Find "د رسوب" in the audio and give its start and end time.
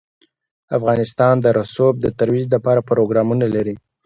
1.41-1.93